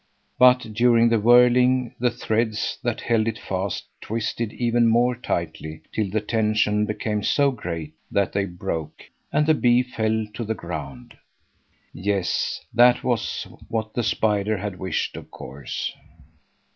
But 0.39 0.61
during 0.73 1.09
the 1.09 1.19
whirling 1.19 1.93
the 1.99 2.09
threads 2.09 2.79
that 2.81 3.01
held 3.01 3.27
it 3.27 3.37
fast 3.37 3.85
twisted 4.01 4.51
ever 4.59 4.81
more 4.81 5.15
tightly, 5.15 5.83
till 5.93 6.09
the 6.09 6.21
tension 6.21 6.87
became 6.87 7.21
so 7.21 7.51
great 7.51 7.93
that 8.09 8.33
they 8.33 8.45
broke, 8.45 9.03
and 9.31 9.45
the 9.45 9.53
bee 9.53 9.83
fell 9.83 10.25
to 10.33 10.43
the 10.43 10.55
ground. 10.55 11.15
Yes, 11.93 12.65
that 12.73 13.03
was 13.03 13.43
what 13.67 13.93
the 13.93 14.01
spider 14.01 14.57
had 14.57 14.79
wished, 14.79 15.15
of 15.15 15.29
course. 15.29 15.93